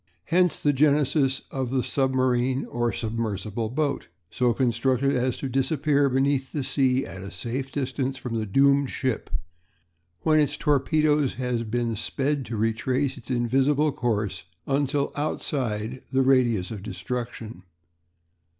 Hence 0.25 0.63
the 0.63 0.73
genesis 0.73 1.43
of 1.51 1.69
the 1.69 1.83
submarine 1.83 2.65
or 2.65 2.91
submersible 2.91 3.69
boat, 3.69 4.07
so 4.31 4.51
constructed 4.51 5.15
as 5.15 5.37
to 5.37 5.47
disappear 5.47 6.09
beneath 6.09 6.51
the 6.53 6.63
sea 6.63 7.05
at 7.05 7.21
a 7.21 7.29
safe 7.29 7.71
distance 7.71 8.17
from 8.17 8.35
the 8.39 8.47
doomed 8.47 8.89
ship, 8.89 9.29
and 9.31 9.39
when 10.23 10.39
its 10.39 10.57
torpedo 10.57 11.19
has 11.27 11.61
been 11.63 11.95
sped 11.95 12.47
to 12.47 12.57
retrace 12.57 13.15
its 13.15 13.29
invisible 13.29 13.91
course 13.91 14.45
until 14.65 15.11
outside 15.15 16.01
the 16.11 16.23
radius 16.23 16.71
of 16.71 16.81
destruction. 16.81 17.61